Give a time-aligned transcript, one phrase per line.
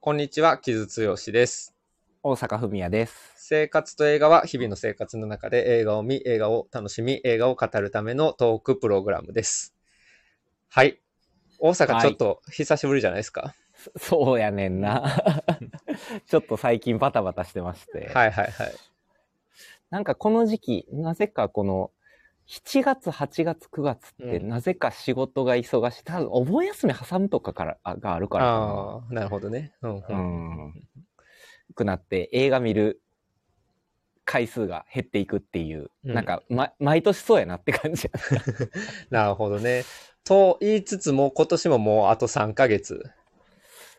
[0.00, 1.74] こんにちは、木津剛です。
[2.22, 3.32] 大阪文也です。
[3.36, 9.74] 生活と映画は日々の生活の中で映画を見、映画を楽しみ、映画を語るためのトークプログラムです。
[10.68, 11.00] はい。
[11.58, 13.54] 大阪ちょっと久しぶりじゃないですか？
[13.96, 15.02] そそうやねんな。
[16.26, 18.08] ちょっと最近バタバタしてまして。
[18.14, 18.74] はいはいはい。
[19.90, 21.90] なんかこの時期、なぜかこの、
[22.48, 26.04] 7月、8月、9月って、うんなぜか仕事が忙しい。
[26.04, 29.74] 多分、お盆休み挟むとかから、あがあるからかああー、なるほどね。
[29.82, 30.06] うんうな。
[30.08, 30.88] うんん。
[31.74, 33.02] くなって、映画見る
[34.24, 38.10] 回数が減っていくっていう、うんなんか、ま、毎年そうやなって感じ。
[39.10, 39.84] なるほどね。
[40.24, 43.10] と言いつつも今年ももうあと3ヶ月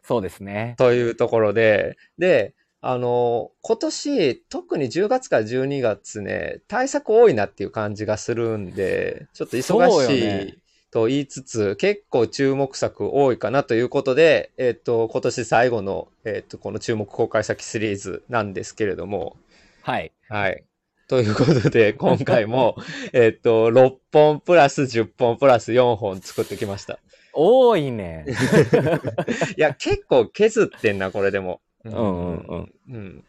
[0.02, 0.74] そうですね。
[0.80, 10.60] というところで、で、あの、今年、特に10月から12月ね、対策多いなっていう感じがするんで、ちょっと忙しねい
[10.92, 19.38] と言いつつ、結構注目作多いかなということで、えっと、今年最後の、えっと、この注目公開先シリーズなんですけれども、
[19.82, 20.12] はい。
[20.30, 20.64] はい。
[21.08, 22.76] ということで、今回も、
[23.14, 27.00] えっと、6本プラス10本プラス4本作ってきました。
[27.34, 28.26] 多いね。
[29.58, 31.62] いや、結構削ってんな、これでも。
[31.86, 32.74] うんうんうん。
[32.90, 33.24] うん。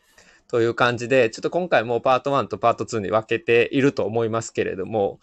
[0.48, 5.20] という感じで、ちょっと今回もパート1とパート2に分けていると思いますけれども、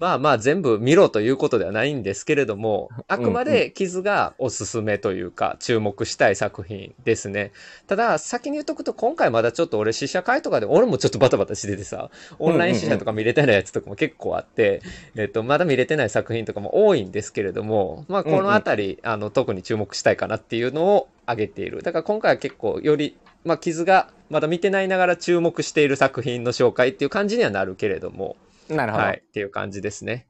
[0.00, 7.52] まあまあ全部見ろということではないんですけれども、あくまで傷がおすすめというか、注目したい作品ですね。
[7.86, 14.80] ただ、先に言っとくと、今回まだちょっと俺試写会とかで、俺もちょっとバタバタしててさ、オンライン試写とか見れてないやつとかも結構あって、
[15.16, 21.82] えっと、まだ見れてない作品とかも多いんですけれども、まあこのあたり、あの、特に注目したいかなっていうのを挙げている。
[21.82, 28.36] だから今回は結構より、まあ傷がまだ見てないながら注目している作品の紹介っていう感じにはなるけれども、
[28.76, 29.04] なるほど。
[29.04, 30.26] はい、っていう感じですね。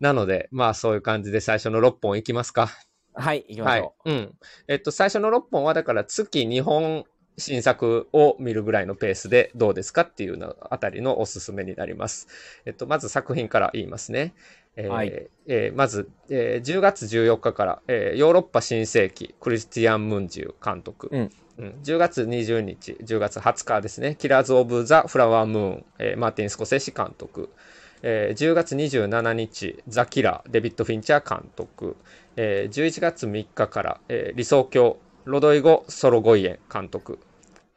[0.00, 2.70] なので、まあそういう感じで最初の6本いきますか。
[3.14, 3.94] はい、行きまはいしょ。
[4.04, 4.34] うん。
[4.68, 7.04] えっと、最初の6本はだから月2本
[7.36, 12.28] 新作を見るぐらいのペースでどうですかっていうのあたりのおすすめになります。
[12.64, 14.34] えっと、まず作品から言いますね。
[14.76, 21.08] えーはいえーまず、えー10月14日から、えーヨーロッパ新世紀、クリスティアン・ムンジュ監督。
[21.10, 27.50] うんうん10月20日、10月20日ですね、キラーズ・オブ・ザ・フラワームーン、えーマーティン・スコセッシ監督。
[28.02, 31.96] えー10月27日、ザ・キラー、デビッド・フィンチャー監督。
[32.36, 37.18] えー11月3日から、えー理想郷、ロドイゴ・ソロゴイエン監督。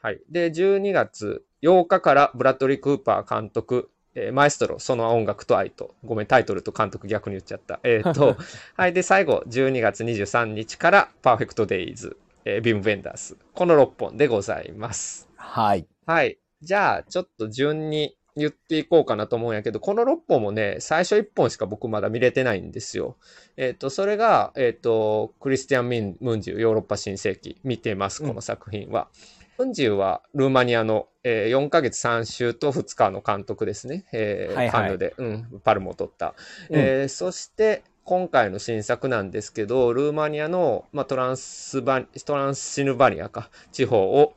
[0.02, 0.20] はい。
[0.30, 5.96] で、12月8日から、ブラッドリー・クーパー監督、えーマエストロ、その音楽と愛と。
[6.04, 7.80] ごめん、タイトルと監督逆に言っちゃった。
[7.84, 8.38] えっ、と、
[8.78, 8.94] はい。
[8.94, 12.16] で、最後、12月23日から、パーフェクト・デイズ、
[12.46, 13.38] えービーム・ベンダース。
[13.54, 15.30] この6本でございます。
[15.36, 15.88] はい。
[16.06, 16.38] はい。
[16.62, 23.18] じゃあ、ちょっと順に言っていこうかなと思うんやけど、この6本もね、最初1本しか僕まだ見れてないんですよ。
[23.58, 29.10] えっ、と、それが、えっ、と、クリスティアン・ミンムンジュ、ヨーロッパ新世紀、見てます、この作品は。
[29.58, 34.06] ムンジュはルーマニアの、えー4ヶ月3週と2日の監督ですね。
[34.12, 36.34] えーはいはいカンヌで、うん、パルムを取った。
[36.70, 44.34] うんえーそして、今回の新作なんですけど、ルーマニアの、まあ、トランスバニ、トランシルバニアか、地方を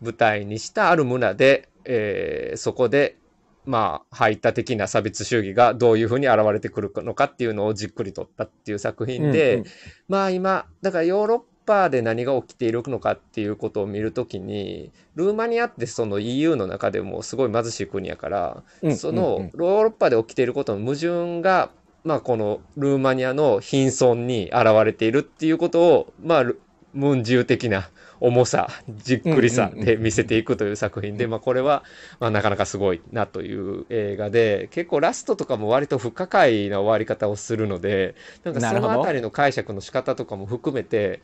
[0.00, 3.18] 舞台にしたある村で、えーそこで、
[3.64, 9.66] まあ、排他的な差別主義がどういうふうに現れてくるのかっていうのをじっくりとったっていう作品で、うんうん。
[10.08, 19.22] まあ今、だからヨーロッパで何が起きているのかっていうことを見るときに、ルーマニアってその EU の中でもすごい貧しい国やから、うんそうんうん。
[19.22, 21.70] のヨーロッパで起きていることの矛盾が、
[22.04, 26.60] まあこのルーマニアの貧損に現れているっていうことを、まあ、ル
[26.94, 27.88] ムンジュ的な
[28.20, 31.82] 重さ、じっくりさで見せていくという作品で、まあこれは、
[32.20, 38.14] まあなかなかすごいなという映画で、結構ラストとかも割と不可解な終わり方をするので、
[38.44, 41.20] なんかそのあたりの解釈の仕方とかも含めて、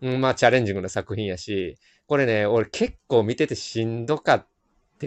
[0.00, 1.76] うん、まあチャレンジングな作品やし、
[2.06, 4.46] これね、俺結構見ててしんどかって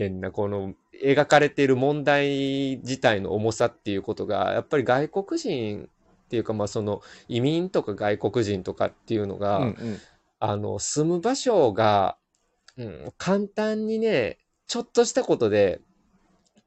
[0.08, 0.74] んな、この
[1.04, 5.90] 描かれている問題自体の重さっていうことが、やっぱり外国人
[6.26, 10.00] っていうか、まあその移民とか外国人とかっていうのが、うんうん。
[10.40, 12.18] あの、住む場所が、
[12.78, 15.80] うん、簡単にね、ちょっとしたことで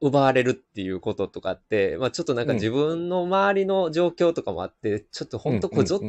[0.01, 2.59] 奪われるっていうこととかって、まあちょっとなんかうん。
[2.59, 5.97] 自分の周りの状況とかもあって、ちょっとほんとこうんうんうん。
[5.97, 6.07] うゾ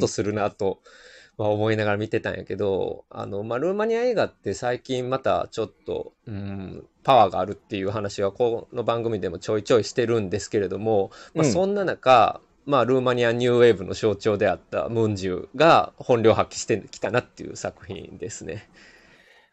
[1.37, 18.67] ッとするなと、まあ思いながら見てたんやけど、あの、まあルーマニア映画って最近またちょっと、うん、パワーがあるっていう話はこの番組でもちょいちょいしてるんですけれども、まあうんそんな中、まあ、ルーマニアニューウェーブの象徴であったムンジュが本領発揮してきたなっていう作品ですね。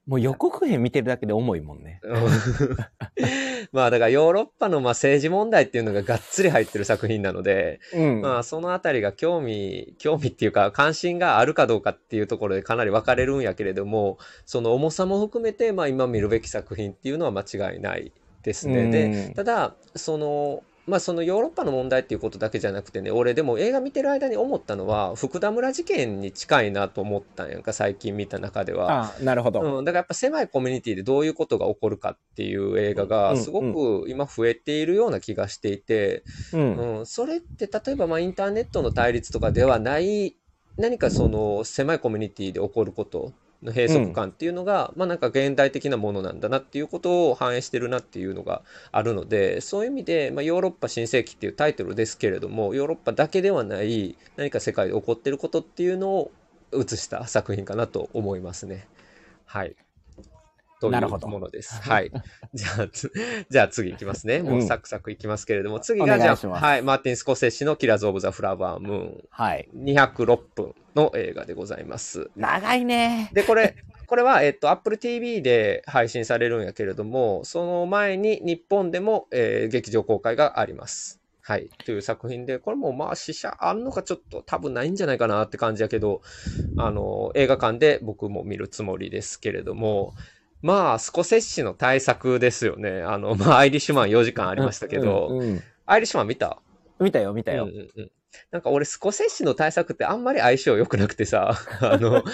[0.06, 2.00] もう予告編見てるだけで重いもんね。
[2.02, 2.20] うん
[3.72, 8.20] まあだからヨーロッパのまあ政治問題っていうのががっつり入ってる作品なので、うん。
[8.20, 18.12] まあそのあたりが興味、興味っていうか関心があるかどうかっていうところでかなり分かれるんやけれども、その重さも含めてまあ今見るべき作品っていうのは間違いない
[18.42, 18.90] ですね。
[18.90, 29.14] で、うんただ、その、まあそのヨーロッパの問題っていうことだけじゃなくてね、俺でも映画見てる間に思ったのは、福田村事件に近いなと思ったんやんか、最近見た中では。
[29.18, 29.78] あなるほど。
[29.78, 36.98] うん、だからやっぱ狭いコミュニティでどういうことが起こるかっていう映画うんがすごく今増えているような気がしていて、うん。
[36.98, 40.36] うん、それって例えばまあインターネットの対立とかではない
[40.76, 43.32] 何かその狭いコミュニティで起こること
[43.64, 48.62] の閉塞感っていうのが、まあなんか現代的なものなんだなっていうことを反映してるなっていうのが
[48.92, 56.30] あるのでそういう意味で、まあ、ヨーロッパ新世紀っていうタイトルですけれどもヨーロッパだけではない何か世界で起こってることっていうのを
[56.72, 58.86] 映した作品かなと思いますね。
[59.46, 59.76] はい。
[60.80, 61.80] というものです。
[61.82, 62.10] はい。
[62.54, 63.12] じゃあ、つ
[63.48, 64.42] じゃあ次いきますね。
[64.42, 69.24] もうサクサクいきますけれども、次がじゃあ、はい、マーティン・スコセッシのキラーズ・オブ・ザ・フラワームーン。
[69.30, 69.68] はい。
[69.74, 72.30] 206分の映画でございます。
[72.36, 73.30] 長いね。
[73.32, 73.76] で、これ、
[74.06, 81.20] これは、えっと、Apple TV で配信されるんやけれども、その前に日本でも、えー劇場公開があります。
[81.46, 81.68] はい。
[81.84, 86.22] という作品で、これもまあ、試写あんのかちょっと多分ないんじゃないかなって感じやけど、
[86.78, 90.14] あの、映画館で僕も見るつもりですけれども、
[90.64, 93.02] まあ、スコセッシの対策ですよね。
[93.02, 96.58] あの、まあ、アイリッシュマン4時間ありましたけど、うんうんアイリッシュマン見た？
[96.98, 97.64] 見たよ、見たよ。
[97.64, 97.70] うん。
[97.70, 98.10] うんうん。
[98.50, 102.24] なんか俺、スコセッシの対策ってあんまり相性良くなくてさ、 あの、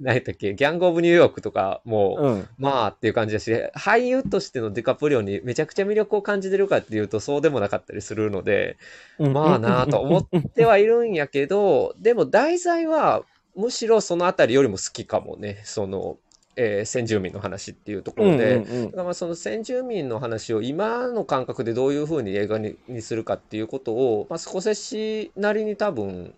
[0.00, 2.48] 何やったっけ、ギャング・オブ・ニューヨークとかも、うん。
[2.56, 8.78] まあっていう感じだし、俳優としてのディカプリオにめちゃくちゃ魅力を感じてるかっていうとそうでもなかったりするので、
[9.18, 16.18] まあなあと思ってはいるんやけど、 でも題材はむしろそのあたりよりも好きかもね、その、
[16.56, 26.34] えー先住民の話っていうところで、うんうんうんだからまあその先住民の話を今の感覚でどういうふうに映画ににするかっていうことを、まあ、スコセッシなりに多分、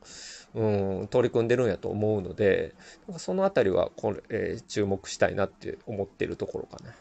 [0.54, 0.66] う
[1.02, 2.74] ん、取り組んでるんやと思うので
[3.18, 6.94] そのあたりはこれ、えー注目したいなって思ってるところかな。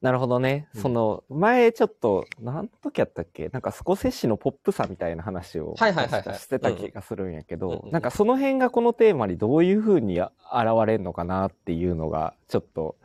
[0.00, 0.66] なるほどね。
[0.74, 0.82] うん。
[0.82, 3.48] その、前ちょっと、何時やったっけ？
[3.50, 6.22] なんかスコセッシのポップさみたいな話をはいはいはいはい。
[6.22, 12.96] 確かしてた気がするんやけどなんかその辺がこのテーマにどういう風にあ現れるのかなっていうのが、ちょっと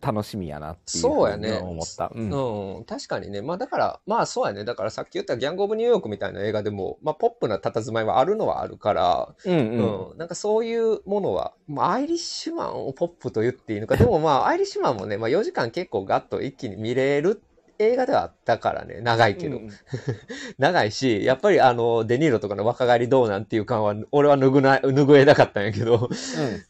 [0.00, 2.10] 楽しみやなっていうそうやねふうに思った。
[2.14, 3.42] うんうん、確かにね。
[3.42, 4.64] まあだから、まあそうやね。
[4.64, 10.10] だからさっき言ったギャング・オブ・ニューヨークみたいな映画でも、まあポップな佇まいはあるのはあるから、うんうん。
[10.10, 17.42] うん、なんかそういうものは、まあ、アイリッシュマンをポップと言っていいのか、でもまあ、アイリッシュマンもね、まあ、4時間結構ガッと一気に見れる
[17.80, 19.56] 映画ではあったからね、長いけど。
[19.56, 19.70] うん
[20.58, 26.10] 長いし、やっぱりあの、デニーロとかの若返りどうなんていう感は、俺は拭な、拭えなかったんやけど、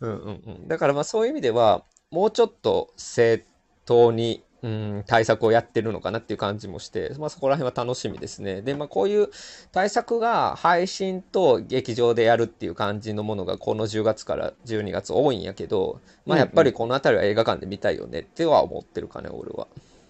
[0.00, 0.68] うんうんうん。
[0.68, 3.44] だからまあそういう意味では、もうちょっと正
[3.84, 8.62] 当に、うん、対策をやってるのかなっていう感じもして、まあそこら辺は楽しみですね。
[8.62, 9.28] で、まあこういう
[9.70, 19.68] 対策が配信と劇場でやるっていう感じのものがこの10月から12月多いんやけど、まあやっぱりこのあたりは映画館で見たいよねっては思ってるかね、俺は。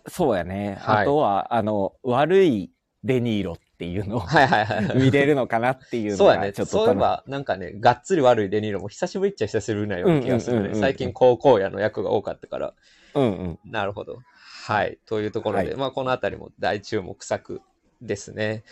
[0.08, 0.79] そうやね。
[0.81, 2.70] はいあとは、あの、悪い
[3.05, 4.97] デニーロっていうのをはいはいはいはい。
[4.99, 6.49] 見れるのかなっていうのそうやね。
[6.49, 10.59] がちょっとそういえば、なんかね、がっつり悪いデニーロも久しぶりっちゃ久しぶりなような気がするね。
[10.61, 12.75] うんうんうんうん最近高校野の役が多かったから。
[13.15, 13.59] うんうん。
[13.65, 14.19] なるほど。
[14.67, 14.99] はい。
[15.06, 17.61] というところで、はいまあ、このあたりも大注目作
[18.00, 18.65] ですね。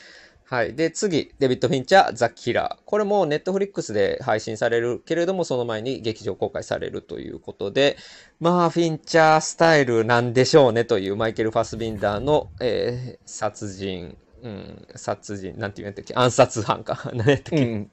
[0.50, 0.74] はい。
[0.74, 2.82] で、次、デビッド・フィンチャー、ザ・キラー。
[2.86, 7.98] これもネットフリックスで配信されるけれども、その前に劇場公開されるということで、
[8.40, 17.10] まあ、フィンチャースタイルなんでしょうねというマイケル・ファスビンダーの、えー殺人、うん、殺人、なんて言うんだっけ、暗殺犯か。
[17.14, 17.90] 何やったっけ、うん。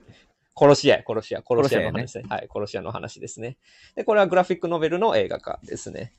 [0.57, 2.23] 殺し屋や、殺し屋、殺し屋の殺話ね。
[2.29, 3.57] はい、殺し屋の話ですね。
[3.95, 6.13] で、これはグラフィックノベルの映画化ですね。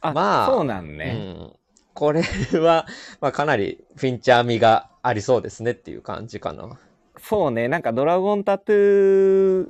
[0.00, 1.12] あ、まあそうなんうね。
[1.12, 1.52] ん、
[1.94, 2.22] これ
[2.60, 2.86] は、
[3.20, 6.78] まあ、かなりフィンチャー味がありそうですねっていう感じかな。
[7.18, 7.66] そうね。
[7.66, 9.64] なんかドラゴンタトゥ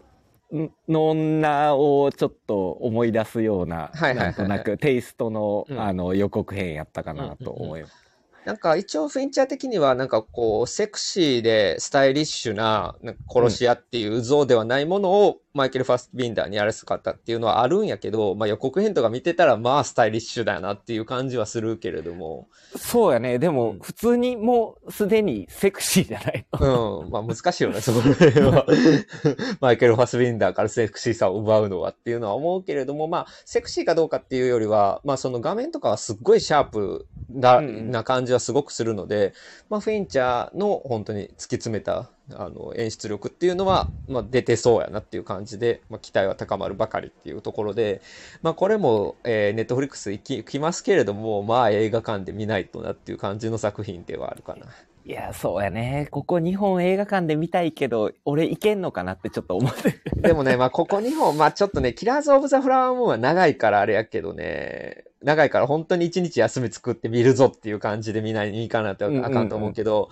[0.53, 8.08] ーの女をちょっと思い出すような、なんとなくテイストの、うんあの予告編やったかなと思います。
[8.45, 12.95] なんか一応フィンチャー的にはなんかこうセクシーでスタイリッシュな
[13.29, 23.39] 殺し屋っていう像ではないものをマイケル・ファスビンダーにやらせかったっていうのはあるんやけど、まあ予告編とか見てたらまあスタイリッシュだなっていう感じはするけれども、そうやね。
[23.39, 27.01] でも、うん普通にもうすでにセクシーじゃないの。
[27.01, 28.67] うん、まあ難しいよね、そこは。
[29.61, 39.33] マイケル・ファスビンダーからセクシーさを奪うのはっていうのは思うけれども、まあ、セクシーかどうかっていうよりは、まあその画面とかはすっごいシャープな,、な感じはすごくするので、
[39.71, 48.03] まあフィンチャーの本当に突き詰めたあの演出力っていうのは、まあ、出てそうやなっていう感じで、まあ、期待は高まるばかりっていうところで、
[48.43, 54.67] まあ、これも、えー、ネットフリックス行きますけれども、まあ映画館で見ないとなっていう感じの作品ではあるかな。
[55.05, 56.07] いや、そうやね。
[56.11, 60.03] ここ日本映画館で見たいけど、俺行けんのかなってちょっと思ってる。
[60.17, 70.11] でもね、まあここ日本、まあちょっとね、キラーズ・オブ・ザ・フラワームーンは長いからあれやけどね、長いから本当に一日休み作って見るぞっていう感じで見ないにいいかなってあかんと思うけど、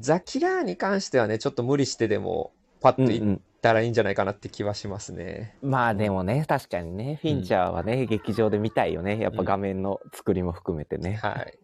[0.00, 5.56] ザ・キラーに関してはね、ちょっと無理してでも、パッと行ったらいいんじゃないかなって気はしますね。
[5.62, 9.18] まあでもね、確かにね、フィンチャーはね、うん、劇場で見たいよね。
[9.18, 11.14] やっぱ画面の作りも含めてね。
[11.22, 11.58] はい。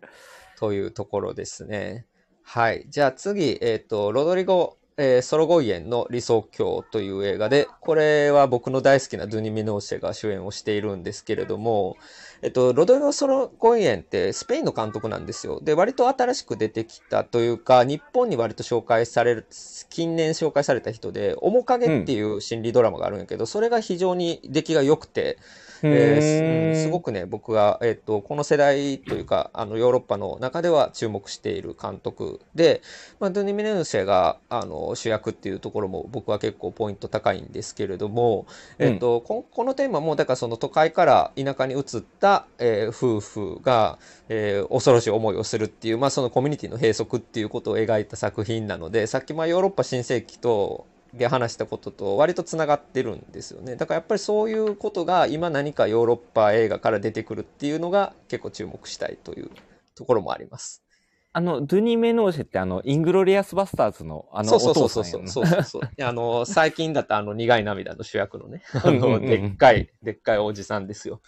[0.58, 2.06] というところですね。
[2.42, 2.86] はい。
[2.88, 11.96] じゃあ次、えっ、ー、と、ロドリゴ、えー、ソロゴイエンの理想郷という映画で、これは僕の大好きなドゥニ・ミノーシェが主演をしているんですけれども、
[12.44, 15.60] えっと、ロドリゴ・ソロゴイエンってスペインの監督なんですよ。
[15.62, 19.46] で、割と新しく出てきたというか、日本に割と紹介される、
[19.88, 25.38] 近年紹介された人で、面影っていう心理ドラマがあるんやけど、うん、それが非常に出来が良くて、
[25.82, 32.40] えー、すごくね、僕が、えっ、と、この世代というか、あの、ヨーロッパの中では注目している監督。
[32.54, 32.80] で、
[33.20, 38.46] まあ、ドゥニ・ミネウシェが、あの、主役っていうところも僕は結構ポイント高いんですけれども、
[38.78, 41.82] えっ、と、こ、このテーマも、だからその都会から田舎に移っ
[42.20, 43.98] た、えー、夫婦が、
[44.28, 53.76] えー、恐ろしい思いをするっていう、まあ、そのコミュニティの閉塞っていうことを描いた作品なので、さっきまあヨーロッパ新世紀とで話したことと割とつながってるんですよね。
[53.76, 59.50] だからやっぱりそういうことが今何かヨーロッパ映画から出てくるっていうのが結構注目したいという
[59.94, 60.84] ところもあります。
[61.36, 65.62] あの、ドゥニ・メノーシェってあの、イングロリアス・バスターズのあのお父さんそうそうそうそう。
[65.64, 71.20] そうあの、最近だとあの、苦い涙の主役のね、あの、でっかい、でっかいおじさんですよ。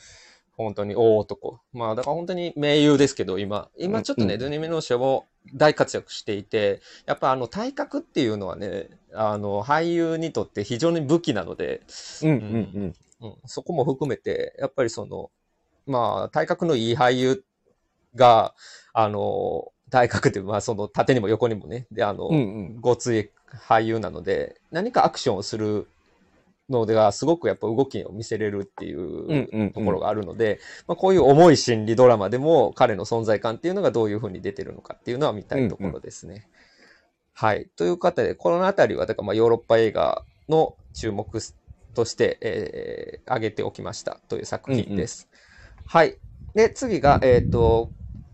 [0.56, 1.60] 本当に大男。
[1.72, 3.68] まあ、だから本当に名優ですけど、今。
[3.78, 11.82] 今ちょっとね、うん、ドゥニ・メノーシェも大活躍していて、やっぱあの体格っていうのはね、あの俳優にとって非常に武器なので、
[12.22, 12.38] うんうんう
[12.80, 12.94] ん。
[13.20, 15.30] うん、そこも含めて、やっぱりその、
[15.86, 17.44] まあ体格のいい俳優
[18.14, 18.54] が、
[18.92, 23.30] あの、体格って、まあその縦にも横にもね、で、あの、うんうん、ごつい
[23.68, 25.86] 俳優なので、何かアクションをする
[26.68, 36.34] のではすごくやっぱ動きを見せれるっていうところがあるので、まあ、こういう重い心理ドラマでも彼の存在感っていうのがどういうふうに出てるのかっていうのは見たいところですね。
[36.34, 36.42] うんうん、
[37.34, 37.68] はい。
[37.76, 41.40] という方で、このあたりは、だからまあヨーロッパ映画の注目
[41.94, 45.28] として、えー、挙げておきましたという作品です。
[45.32, 45.38] うん
[45.82, 46.18] うん、はい。
[46.54, 47.90] で、次が、えっ、ー、と、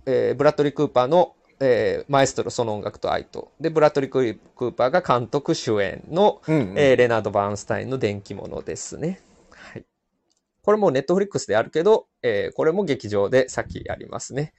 [0.07, 1.35] えー、ブラッドリー・クーパーの
[1.65, 3.53] えー、マエストロその音楽と愛と。
[3.61, 9.21] で、ブラッドリー・クーパーが監督主演の、うんうん、えー、レナード・バーンスタインの電気物ですね。
[9.51, 9.85] はい。
[10.63, 14.55] これもネットフリックスであるけど、えー、これも劇場で先やりますね。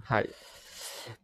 [0.00, 0.30] はい。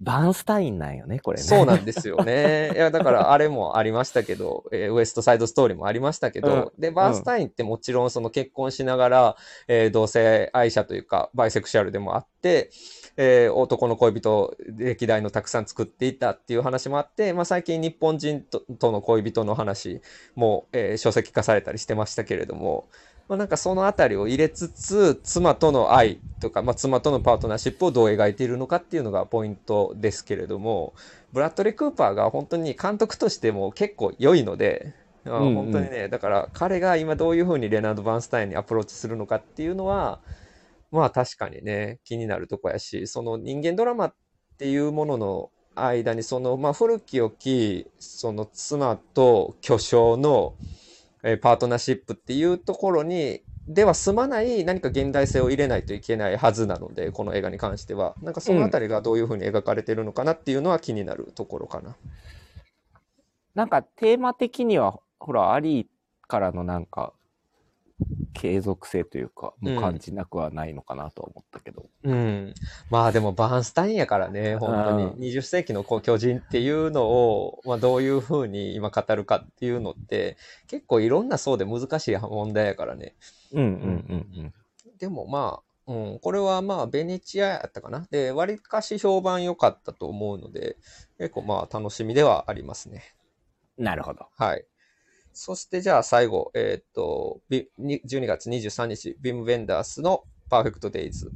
[0.00, 1.42] バーンスタインなんよね、これね。
[1.42, 2.72] そうなんですよね。
[2.74, 9.36] いや、だからあれもありましたけど、えー、ウエストサイドストーリーもありましたけど、うん、で、バーンスタインってもちろんその結婚しながら、
[9.68, 12.70] えー、同性愛者というか、バイセクシャルでもあって、
[13.16, 18.42] えー、男の恋人、歴代のたくさん作っていたっていう話もあって、まあ、最近日本人
[18.78, 20.00] との恋人の話
[20.34, 22.88] も、えー、書籍化されたりしてましたけれども、
[23.32, 30.92] まあ、なんかそのあたりを入れつつ、妻との愛とか、まあ、妻とのパートナーシップをどう描いているのかっていうのがポイントですけれども、
[31.32, 34.92] ブラッドリー・クーパーが本当に監督としても結構良いので、
[35.24, 40.20] うんうん、本当にね、だから彼が今どういうふうにレナード・バーンスタインにアプローチするのかっていうのは、
[40.90, 44.14] まあ確かにね、気になるとこやし、その人間ドラマっ
[44.58, 50.52] ていうものの間に、その、まあ古き良き、その妻と巨匠の、
[51.22, 58.16] えパートナーシップっていうところに、では済まない何か現代性を入れないといけないはずなので、この映画に関しては。
[58.20, 61.90] なんかその辺りがどういうふうに描かれてるのかなっていうのは気になるところかな。
[61.90, 61.96] うん、
[63.54, 65.86] なんかテーマ的には、ほら、アリー
[66.28, 67.14] からのなんか、
[68.32, 71.86] 継続性というか、もう感じなくはないのかなと思ったけど。
[72.02, 72.54] うん。
[72.90, 75.30] まあでもバーンスタインやからね、本当に。
[75.30, 83.14] 20世紀の巨人っていうのを、まあどういうふうに今語るかっていうのって、結構いろんな層で難しい問題やからね。
[83.52, 84.54] うんうんうんうん。
[84.98, 88.06] でもまあ、うん、これはまあベネチアやったかな。
[88.10, 90.76] で、割かし評判良かったと思うので、
[91.18, 93.02] 結構まあ楽しみではありますね。
[93.76, 94.26] なるほど。
[94.36, 94.64] はい。
[95.34, 101.30] そしてじゃあ最後、えっ、と、12月23日、ビム・ベンダースのパーフェクト・デイズ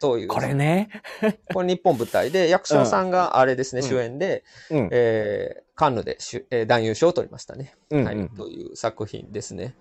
[0.00, 0.28] という？
[0.28, 0.90] これね。
[1.52, 8.06] これ日本舞台で、役所さんがあれですね、うん、主演で、うん、えー、カンヌで主、えー、男優賞を取りましたね、うんうん。
[8.06, 8.28] はい。
[8.36, 9.74] という作品ですね。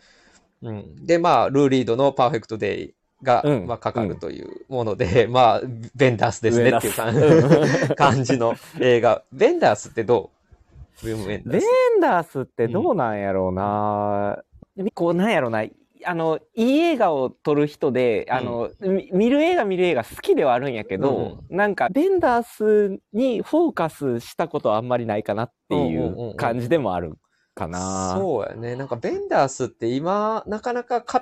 [0.62, 1.06] うん。
[1.06, 5.62] で、まあ、ルー・リードのパーフェクト・デイが、うん、まあ、かかるというもので、うん、まあ、
[5.96, 6.94] ベンダースですねっていう
[7.96, 9.24] 感じの映画。
[9.34, 10.43] ベンダースってどう？
[11.04, 11.66] ム・ウェンダベース。
[11.98, 14.44] ンダースってどうなんやろうな、
[14.94, 15.64] こうなんやろうな、
[16.06, 27.14] あの、いい映画を撮る人で、あの、み見る映画見る映画好きではあるんやけど、なんか、ベンダースにフォーカスしたことはあんまりないかなっていうんうんうんううん感じでもある
[27.54, 28.16] かな。
[28.18, 28.76] そうやね。
[28.76, 31.20] なんかベンダースって今、なかなか語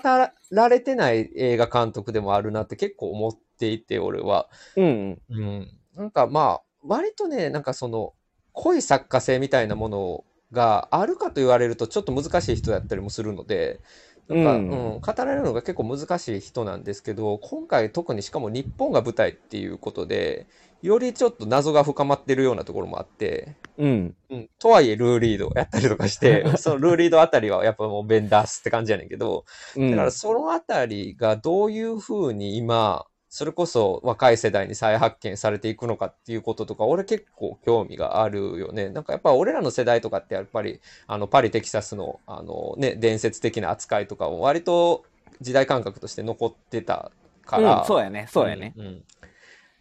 [0.51, 4.49] られてない映画監督でもあるなって結構思っていて、俺は。
[4.75, 5.21] うん。
[5.29, 5.67] うん。
[5.95, 8.13] なんかまあ、割とね、なんかその、
[8.53, 13.81] 濃い作家性みたいなものがあるかと言われるとちょっと難しい人だったりもするので、
[14.27, 20.47] なんか、ううんん、語られるのが結構難しい人なんですけど、今回特にしかも日本が舞台っていうことで、
[20.81, 24.15] よりちょっと謎が深まってるようなところもあって、うん。
[24.29, 29.91] うん、とはいえルーリードをやったりとかして、 そのルーリードあたりはやっぱもうベンダースって感じやねんけど、うん。
[29.91, 38.89] だからそのあたりがどういうふうに今、それこそ若い世代に再発見されていくのかっていうこととか、俺結構興味があるよね。
[38.89, 45.05] なんかやっぱ俺らの世代とかってやっぱり、あの、パリ・テキサスの、あのね、伝説的な扱いとかも割と
[45.39, 47.09] 時代感覚として残ってた
[47.45, 48.73] から、うん、そうやね、そうやね。
[48.75, 49.03] うんうん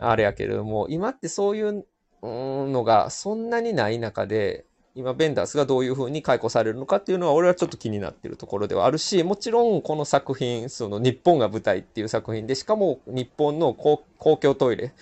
[0.02, 1.85] あれやけれども、今ってそういう
[2.23, 14.92] うんのがそんなにない中で、今、ベンダースがどういうふうに解雇されるのかっていうのは、俺はちょっと気になってるところではあるし、もちろんこの作品、その日本が舞台っていう作品で、しかも日本の公公共トイレ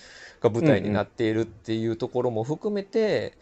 [0.40, 3.38] が舞台になっているっていうところも含めて、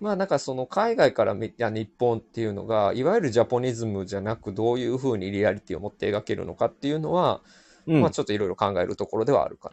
[0.00, 7.42] まあなんかその海外から見た日本っていうのが、いわゆるジャポニズムじゃなく、どういうふうにリアリティを持って描けるのかっていうのは、
[7.86, 9.70] うんまあちょっといろいろ考えるところではあるか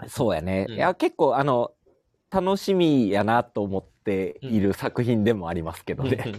[0.00, 0.08] な。
[0.08, 0.66] そうやね。
[0.68, 1.72] うんいや、結構、あの、
[2.30, 3.97] 楽しみやなと思って
[4.40, 6.32] いる作品でもありますけどね。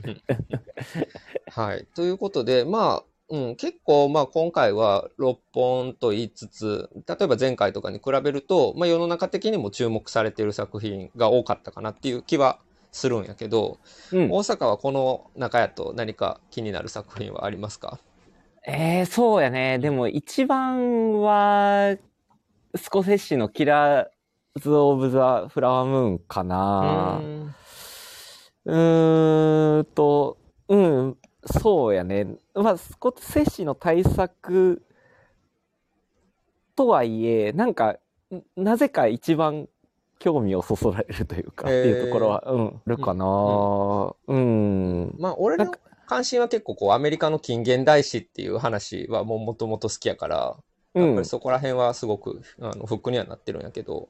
[1.52, 1.88] はい。
[1.96, 6.48] ということで、まあ、うん、結構、まあ今回は6本と言いつ。
[6.48, 12.58] つ、例えば前回とかに比べると、まあ世の中的にも注目されている作品が多かったかなっていう気は
[12.92, 13.78] するんやけど、
[14.12, 14.32] うん。
[14.32, 18.00] 大阪はこの中やと何か気になる作品はありますか？
[18.66, 19.80] えー、そうやね。
[19.80, 21.96] でも一番は、
[22.76, 27.22] スコセッシのキラーズ・オブ・ザ・フラワームーンかな。
[28.66, 30.38] うんうーんと、
[30.68, 32.38] うん、そうやね。
[32.54, 34.84] まあ、スコセッシの対策
[36.76, 37.98] とはいえ、なんか、
[38.32, 39.68] んなぜか一番
[40.20, 43.26] 興味をそそられるというか、へーっていうところは、うん、あるかな。
[44.28, 45.16] うん。
[45.18, 45.74] まあ俺の
[46.06, 50.58] 関心は結構こうアメリカの近現代史っていう話はもうもともと好きやから、
[50.96, 51.28] うんやっぱり。
[51.28, 54.10] そこら辺はすごくあのフックにはなってるんやけど、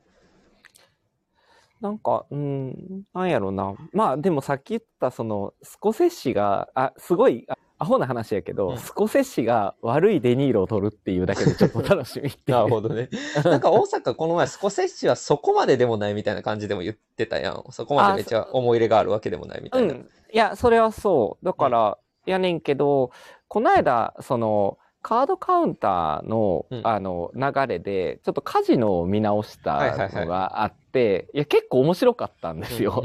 [1.82, 3.74] なんか、うん、なんやろな。
[3.94, 12.52] まあ、でもさっき言った、その、スコセッシが、あ、すごい、あアホな話やけど、うんスコセッシが悪いデニーロを取るっていうだけでちょっと 楽しみって。
[12.52, 13.10] なるほどね。
[13.46, 17.64] なんか大阪この前スコセッシはそこまででもないみたいな感じでも言ってたやん。
[17.72, 19.94] そこまでめっちゃ思い入れがあるわけでもないみたいな。
[19.94, 20.10] うん。
[20.32, 21.46] いや、それはそう。
[21.46, 23.12] だから、やねんけど、
[23.48, 26.82] この間、その、カードカウンターの、うん。
[26.86, 30.26] あの、流れで、ちょっとカジノを見直したはいはいはい。
[30.26, 33.02] のがあって、いや、結構面白かったんですよ。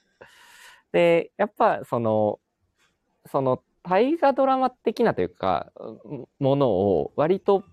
[0.92, 2.38] で、やっぱその、
[3.26, 7.64] その大河ドラマ的なというか、うんものを割と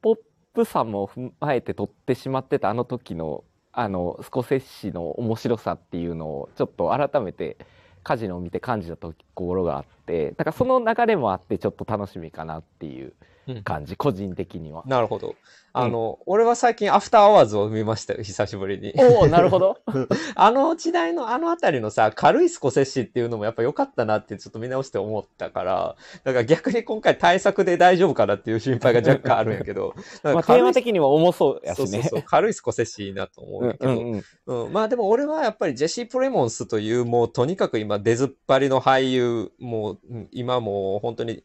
[0.00, 0.18] ポッ
[0.54, 7.56] プさも踏まえて撮ってしまってたあの時の、あの、スコセッシの面白さっていうのをちょっと改めて
[8.02, 13.12] カジノを見て感じたところがあって、だからその流れもあってちょっと楽しみかなっていう
[13.48, 14.82] うん感じ、個人的には。
[14.86, 15.34] なるほど。
[15.74, 18.92] あの、俺は最近アフターアワーズを見ましたよ、久しぶりに。
[18.96, 19.78] おおなるほど。
[20.36, 31.86] あの時代のあのあたりのさ、軽いスコセッシっていうのもやっぱ良かったなってちょっと見直して思ったから、だから逆に今回対策で大丈夫かなっていう心配が若干あるんやけど、 まあテーマ的には重そうやしね。
[31.86, 34.66] そうそうそう、軽いスコセッシなと思うんうんやけど、うんうん。
[34.66, 41.44] うん、まあでも俺はやっぱりジェシー・プレモンスというもうとにかく今出ずっぱりの俳優、もううん今もう本当に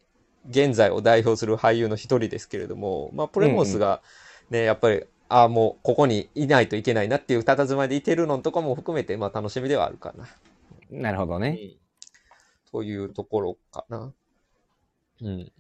[0.49, 4.01] 現在を代表する俳優の一人ですけれども、まあプレモンスが
[4.49, 10.27] ね、やっぱり、ああ、もうここにいないといけないなっていう佇まいでいてるのとかも含めて、まあ楽しみではあるかな。
[10.89, 11.60] なるほどね。
[12.71, 14.13] というところかな。
[15.21, 15.51] うん。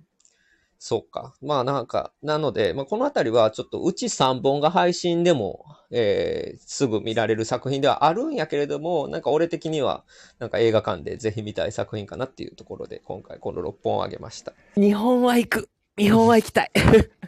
[0.79, 1.33] そうか。
[1.41, 10.03] まあなんか、なので、まあこのあたりはちょっとうち3本が配信でも、えーすぐ見られる作品ではあるんやけれども、なんか俺的には、
[10.39, 14.53] なんか映画館でぜひ見たい作品かなっていうところで、今回この6本をあげました。
[14.75, 15.69] 日本は行く。
[15.97, 16.71] 日本は行きたい。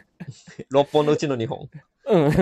[0.72, 1.68] 6本のうちの2本。
[2.06, 2.32] うん。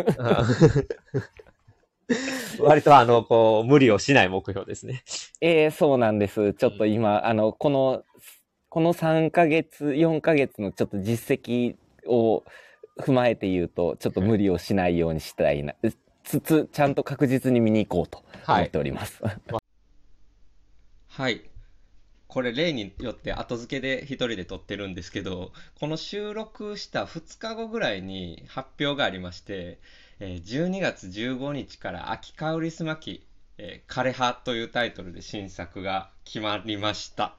[2.61, 5.03] 割とあの、こう、無理をしない目標ですね。
[5.40, 6.55] えー、そうなんです。
[6.55, 8.03] ちょっと今、あの、この、
[8.70, 11.76] この3ヶ月、4ヶ月のちょっと実績
[12.07, 12.44] を
[12.98, 15.74] 踏まえて言うと、ちょっと無理をしないようにしたいな、
[16.22, 18.76] つつ、ちゃんと確実に見に行こうと思はいって。
[18.78, 19.22] おります。
[21.09, 21.42] はい。
[22.26, 29.81] これ例によって後付けで一人で撮ってるんですけど、この収録した2日後ぐらいに発表がありまして、
[30.20, 33.26] えー12月15日から秋香りすまき、
[33.57, 37.35] えー枯葉というタイトルで新作が決まりました。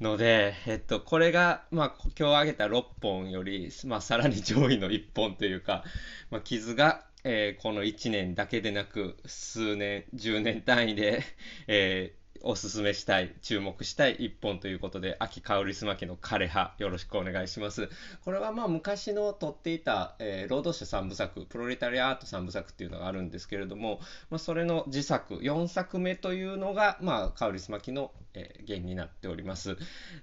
[0.00, 5.84] ので、えっと、これが、まあ、今日挙げた6本より、まあ、さらに上位の1本というか、
[6.30, 11.22] まあ、傷が、えーこの1年だけでなく、数年、10年単位で、
[11.66, 17.88] えーおすすめしたい、注目したい1本ということで、秋香りすまきの枯葉、よろしくお願いします。
[18.24, 29.76] これはまあ昔の撮っていた、えー労働者三部作、プロレタリアート三部作っていうのがあるんですけれども、まあ、それの自作、4作目というのが、まあ、香りすまきの、えー原になっております。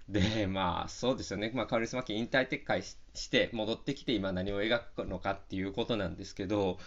[0.10, 1.52] で、まあ、そうですよね。
[1.54, 2.98] まあ、香りすまき引退撤回し
[3.30, 6.80] て、戻ってきて今何を描くのかっていうことなんですけど、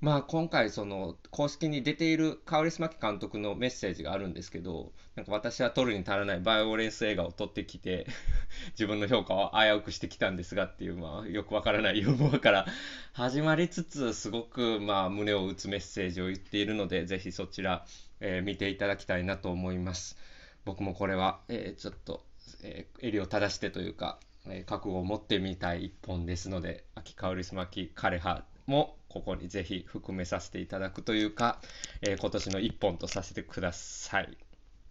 [0.00, 8.06] まあ今回その公式に出ているカオリスマキ監督のメッセージがあるんですけど、なんか私は撮るに足らないバイオレンス映画を撮ってきて、
[8.72, 12.66] 自分の評価を危うくしてきたんですがっていう、まあよくわからないユーモアから
[13.14, 17.86] 始まりつつ、すごくまあ胸を打つメッセージを言っているので、ぜひそちら、
[18.20, 20.18] えー見ていただきたいなと思います。
[20.66, 22.22] 僕もこれは、えーちょっと、
[22.62, 31.60] えー襟を正してというか、えー覚悟を持ってみたい一本ですので、秋香りすまき枯葉もここにぜひ含めさせていただくというか、
[32.02, 34.36] えー今年の一本とさせてください。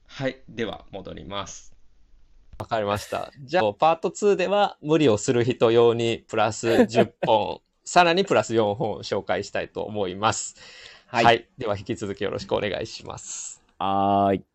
[0.07, 0.37] はい。
[0.47, 1.73] では、戻ります。
[2.57, 3.33] わかりました。
[3.43, 10.55] じゃあ、パート2では無理をする人用にプラス10本、 さらにプラス4本紹介したいと思います。
[11.07, 11.49] はいはい。
[11.57, 13.61] では、引き続きよろしくお願いします。
[13.77, 14.52] はーい。